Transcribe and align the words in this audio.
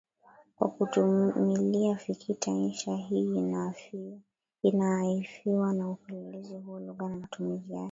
kwa 0.55 0.69
kutumilia 0.69 1.95
fikita 1.95 2.51
Insha 2.51 2.95
hii 2.95 3.53
inaaiifiwa 4.63 5.73
na 5.73 5.89
upelelezi 5.89 6.55
huo 6.57 6.79
Iugha 6.81 7.07
na 7.09 7.15
matumizi 7.15 7.73
yake 7.73 7.79